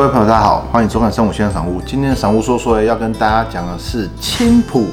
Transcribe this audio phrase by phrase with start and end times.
[0.00, 1.78] 各位朋友，大家好，欢迎收看《生活现在赏物》。
[1.84, 4.86] 今天的赏物说说要跟大家讲的是青浦。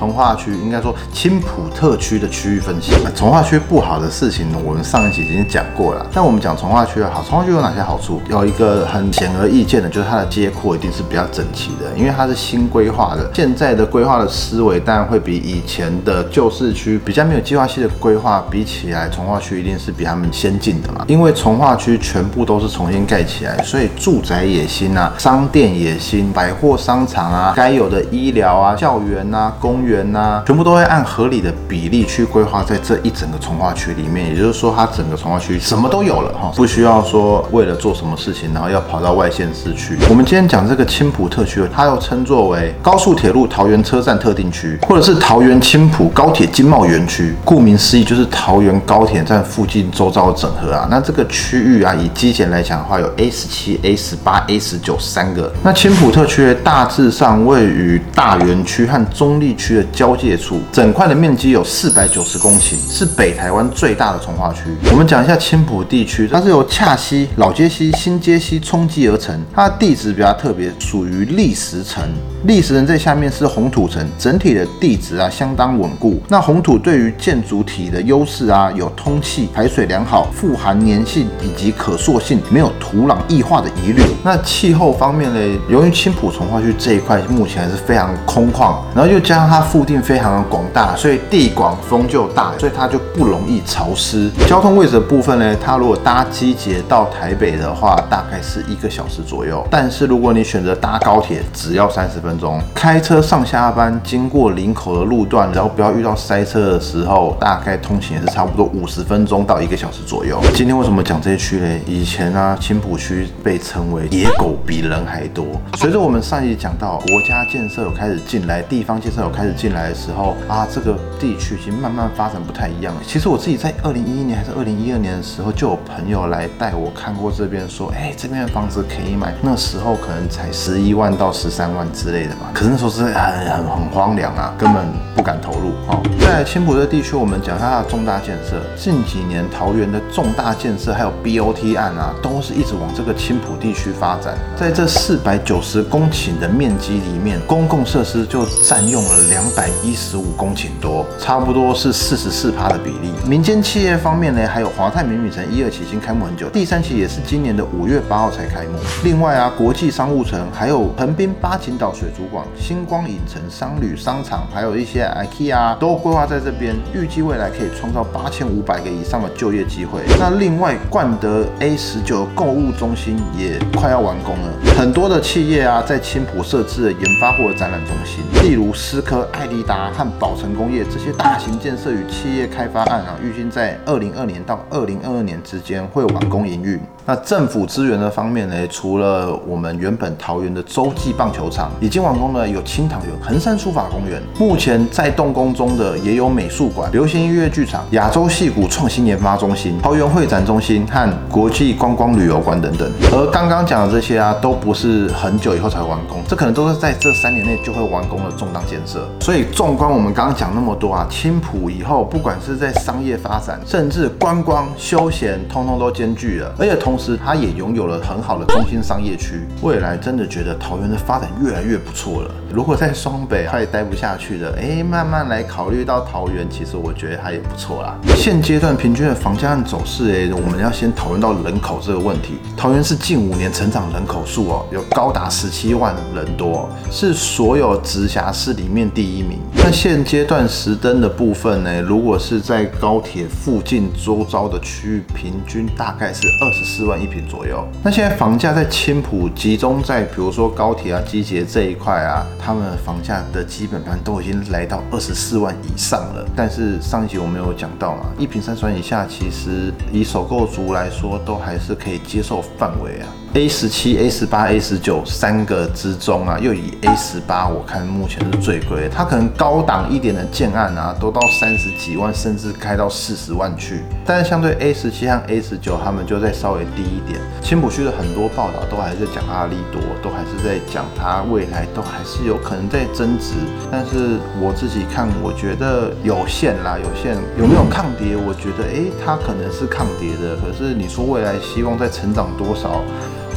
[0.00, 2.94] 从化区应该说青浦特区的区域分析。
[3.14, 6.06] 从化区不好的事情，我们上一集已经讲过了。
[6.10, 8.22] 但我们讲从化区的好，从化区有哪些好处？
[8.30, 13.30] 有一个很显而易见的，就是它的街廓一定是比较整齐的，因为它是新规划的。
[13.34, 21.04] 现在的规划的思维当然会比以前的旧市区比较没有计划性的规划比起来，从化区一定是比他们先进的嘛。
[21.08, 29.89] 因为从化区全部都是重新盖起来，所以住宅也新啊，商店也新，百货商场啊，该有的医疗啊、校园啊、公园。
[29.90, 39.98] 园呐，全部都会按合理的比例去规划在这一整个从化区里面，也就是说，它整个从化区什么都有了哈，不需要说为了做什么事情，然后要跑到外县市去。
[40.08, 47.34] 我们今天讲这个青浦特区，它又称作为高速铁路桃园车站特定区，或者是桃园青浦高铁经贸园区。
[47.44, 50.86] 顾名思义，就是桃园高铁站附近周遭的整合啊。
[50.90, 55.52] 那这个区域啊，以基建来讲的话，有 A 十七、A 十八、A 十九三个。
[55.62, 59.79] 那青浦特区大致上位于大园区和中立区。
[59.92, 64.62] 交界处，整块的面积有四百九十公顷，是北台湾最大的从化区。
[64.90, 72.02] 我们讲一下青浦地区，它是由恰溪、老街溪、新街溪冲积而成，它的地质比较特别，属于砾石层。
[72.46, 76.22] 砾石层在下面是红土层，整体的地质啊相当稳固。
[76.28, 84.02] 那红土对于建筑体的优势啊，有通气、排水良好、富含粘性以及可塑性，没有土壤异化的疑虑。
[84.24, 94.28] 那气候方面呢，由于青浦从化区这一块目前还是非常空旷，然后又加上它附近非常的广大，所以地广风就大，所以它就不容易潮湿。
[94.48, 99.64] 交通位置的部分呢，它如果搭机捷到台北的话，大概是一个小时左右。
[99.70, 102.30] 但是如果你选择搭高铁，只要三十分。
[102.40, 110.40] 钟开车上下班，经过林口的路段，然后不要遇到塞车的时候，大概通勤也是差不多五十分钟到一个小时左右。
[110.54, 111.68] 今天为什么讲这些区呢？
[111.86, 115.44] 以前呢，青浦区被称为野狗比人还多。
[115.74, 123.00] 随着我们上一集讲到国家建设有开始进来，地方建设有开始进来的时候啊，这个地区已经慢慢发展不太一样了。
[123.06, 132.50] 其实我自己在二零一一年还是二零一二年的时候，就有朋友来带我看过这边，说哎，这边的房子可以买，那时候可能才十一万到十三万之类的吧。
[132.54, 135.70] 可是那时候是很很很荒凉啊，根本不敢投入。
[135.88, 144.34] 哦，在青浦这地区，我们讲它的重大建设，近几年桃园的重大建设还有 BOT 案啊，都是一直往这个青浦地区发展。
[144.56, 153.10] 在这四百九十公顷的面积里面，公共设施就占用了两两百一十五公顷多，差不多是四十四趴的比例。
[153.26, 158.78] 民间企业方面呢，还有华泰名女城一二期已经开幕很久，第三期也是今年的五月八号才开幕。
[159.02, 162.10] 另外啊，国际商务城还有横滨八景岛水。
[162.10, 170.02] 族馆星光影城、商旅商场，还有一些 IKEA 都规划在这边，预计未来可以创造八千五百个以上的就业机会。
[170.18, 186.78] 那另外，冠德 A 十九购物中心也快要完工了，很多的企业啊，在青浦设置了研发或者展览中心，例如思科、艾迪达和宝成工业这些大型建设与企业开发案啊，预计在二零二年到二零二二年之间会完工营运。
[187.10, 188.54] 那政府资源的方面呢？
[188.68, 202.88] 除了我们原本桃园的洲际棒球场已经完工了，有青塘园、横山书法公园，目前在动工中的也有美术馆、流行音乐剧场、亚洲戏骨创新研发中心、桃园会展中心和国际观光旅游馆等等。
[203.10, 209.04] 而刚刚讲的这些啊，都不是很久以后才完工，这可能都是在这三年内就会完工的重大建设。
[209.20, 216.99] 所以纵观我们刚刚讲那么多啊，青浦以后不管是在商业发展，甚至观光休闲，通通都兼具了，而且同。
[217.00, 222.30] 是，它也拥有了很好的中心商业区，未来真的觉得桃园的发展越来越不错了。
[222.52, 227.96] 如果在双北快待不下去的，哎，慢慢来考虑到桃园，其实我觉得它也不错啦。
[228.14, 232.38] 现阶段平均的房价走势，哎，我们要先讨论到人口这个问题。
[232.56, 239.40] 桃园是近五年成长人口数哦，有高达十七万人多，是所有直辖市里面第一名。
[239.56, 247.00] 那现阶段实登的部分呢，如果是在高铁附近周遭的区域，平均大概是二十四万。
[247.00, 247.66] 一平左右。
[247.82, 256.26] 那现在房价在青浦集中在，比如说高铁啊、机捷这一块啊，他们房价的基本盘都已经来到二十四万以上了。
[256.34, 263.06] 但是上一集我没有讲到嘛，一平三十万以下，其实以首购族来说，都还是可以接受范围啊。
[263.34, 268.88] A 十七、A 十八、A 十九三个之中啊，又以 A 十八，我看目前是最贵。
[268.92, 273.84] 它可能高档一点的建案啊，都到三十几万，甚至开到四十万去。
[274.04, 277.20] 但是相对 A 十七和 A 十九，他们就在稍微低一点。
[277.40, 283.34] 青浦区的很多报道都还是讲它的利多，都还是在讲它未来都还是有有可能在增值。
[283.72, 287.16] 但是我自己看，我觉得有限啦，有限。
[287.36, 288.14] 有没有抗跌？
[288.14, 290.36] 我觉得，诶，它可能是抗跌的。
[290.36, 292.82] 可是你说未来希望再成长多少？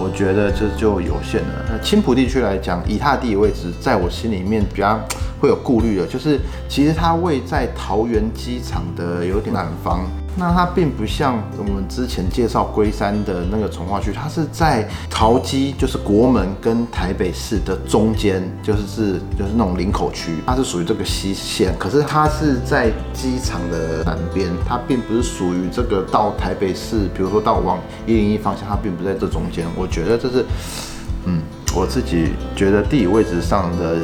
[0.00, 1.66] 我觉得这就有限了。
[1.68, 4.98] 那青浦地区来讲，以它地理位置，在我心里面比较
[5.40, 10.06] 会有顾虑的，就是其实它位在桃园机场的有点南方。
[10.38, 21.76] 那它并不像我们之前介绍龟山的那个从化区，它是在桃机，就是国门跟台北市的中间，就是是就是那种林口区，它是属于这个西线。
[21.76, 29.66] 可是它是在机场的南边，它并不是属于这个到台北市，比如说到往一零一方向，它并不在这中间。
[29.76, 30.44] 我觉得这是，
[31.24, 31.42] 嗯，
[31.74, 33.96] 我自己觉得地理位置上的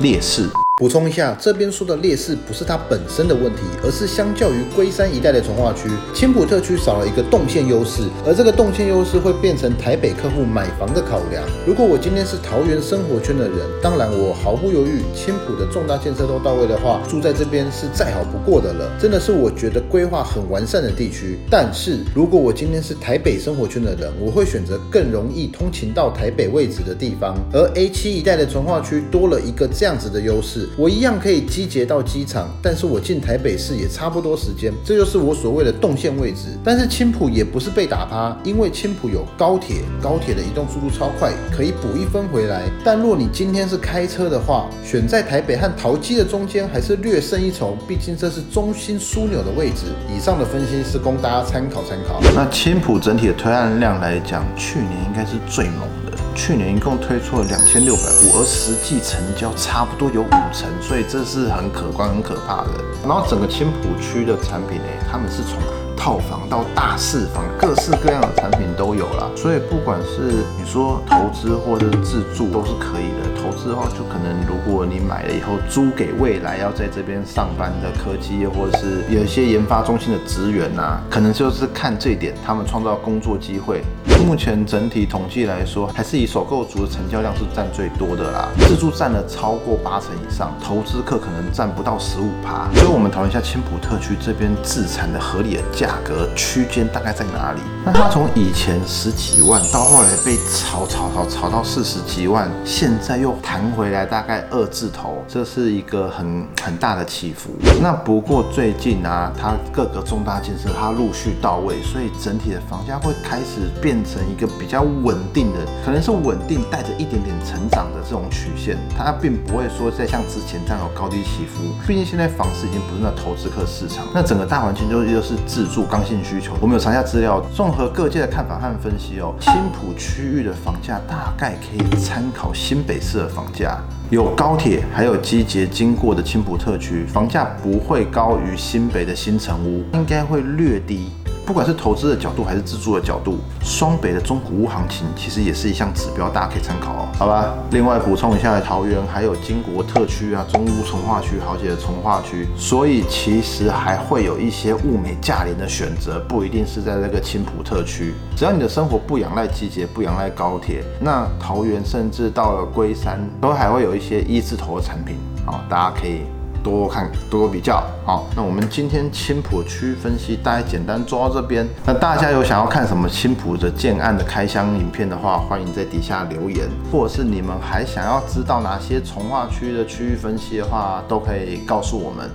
[0.00, 0.48] 劣势。
[0.80, 11.44] 补充一下，这边说的劣势不是它本身的问题，而是相较于龟山一带的从化区，青浦特区少了一个动线优势，而这个动线优势会变成台北客户买房的考量。
[11.66, 21.38] 如果我今天是桃园生活圈的人，当然我毫不犹豫，青浦的重大建设都到位的话，住在这边是再好不过的了，真的是我觉得规划很完善的地区。
[21.50, 30.68] 但是如果我今天是台北生活圈的人，我会选择更容易通勤到台北位置的地方，而 A 七一带的从化区多了一个这样子的优势。
[30.76, 36.56] 我一样可以集结到机场，但是我进台北市也差不多时间，这就是我所谓的动线位置。
[36.64, 42.62] 但是青浦也不是被打趴，因为青浦有高铁，高铁的移动速度超快，可以补一分回来。
[42.84, 49.86] 但若你今天是开车的话，选在台北和桃机的中间还是略胜一筹，毕竟这是中心枢纽的位置。
[50.14, 52.20] 以上的分析是供大家参考参考。
[52.34, 55.88] 那青浦整体的推案量来讲，去年应该是最猛。
[56.34, 62.70] 去年一共推出了两千六百户，而实际成交差不多有五成，所以这是很可观、很可怕的。
[63.02, 65.58] 然后整个青浦区的产品呢，他们是从
[66.00, 69.30] 套房到大四房，各式各样的产品都有了。
[69.36, 73.28] 所以不管是你说投资或者是自住，都是可以的。
[73.42, 83.82] 投资的话，就可能如果你买了以后租给未来要在这边上班的科技业，或者是有一些研发中心的资源呐，可能就是看这点，他们创造工作机会。
[84.26, 92.68] 目前整体统计来说，还是以首购族的成交量是占最多的啦，自住占了超过八成以上，投资客可能占不到十五趴。
[92.74, 97.60] 所以，我们讨论一下青浦特区这边自产的合理的价价格区间大概在哪里？
[97.84, 107.50] 那它从以前十几万，到后来被炒炒炒炒到四十几万，现在又弹回来大概二字头，这是一个很很大的起伏。
[107.82, 114.00] 那不过最近啊，它各个重大建设它陆续到位，所以整体的房价会开始变。
[114.10, 121.62] 成一个比较稳定的，可能是稳定带着一点点成长的这种曲线，它并不会说再像之前这样有高低起伏。
[121.86, 126.54] 毕竟现在房市已经不是那投资客市场，那整个大环境就又是自住刚性需求。
[126.60, 133.78] 我们有查下资料，综合各界的看法和分析哦，青浦区域的房价大概可以参考新北市的房价，
[134.10, 141.10] 有高铁还有机捷经过的青浦特区，房价不会高于新北的新城屋，应该会略低。
[141.50, 147.08] 不管是投资的角度还是自住的角度，双北的中古屋行情其实也是一项指标，大家可以参考哦。
[147.18, 158.14] 好吧，另外补充一下，桃园还有金国特区啊、中屋从化区、好几的从化区，所以其实还会有一些物美价廉的选择，不一定是在这个青浦特区。
[158.36, 166.20] 只要你的生活不仰赖季节，不仰赖高铁，那桃园甚至到了龟山，都还会有一些一字头的产品，好，大家可以。
[166.62, 171.68] 多看多多比较，好，那我们今天青浦区分析大概简单做到这边。
[171.84, 182.28] 那大家有想要看什么青浦的建案的开箱影片的话，欢迎在底下留言，或者是你们还想要知道哪些从化区的区域分析的话，都可以告诉我们。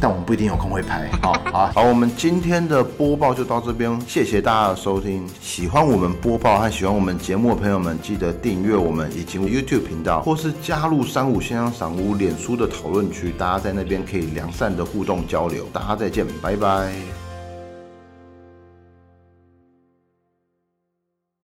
[0.00, 5.24] 但我们不一定有空会拍，好好好，我们今天的播报就到这边，谢谢大家的收听。
[5.40, 15.66] 喜欢我们播报和喜欢我们节目的朋友们，记得订阅我们以及 YouTube 频道，或是加入三五先生赏屋脸书的讨论区，大家在那边可以良善的互动交流。
[15.72, 17.31] 大家再见，拜拜。